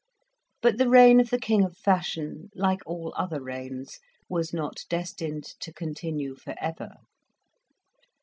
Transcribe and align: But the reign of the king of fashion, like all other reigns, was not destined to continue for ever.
But 0.63 0.79
the 0.79 0.89
reign 0.89 1.19
of 1.19 1.29
the 1.29 1.37
king 1.37 1.63
of 1.63 1.77
fashion, 1.77 2.49
like 2.55 2.79
all 2.87 3.13
other 3.15 3.39
reigns, 3.39 3.99
was 4.27 4.51
not 4.51 4.83
destined 4.89 5.43
to 5.59 5.71
continue 5.71 6.33
for 6.35 6.55
ever. 6.59 6.95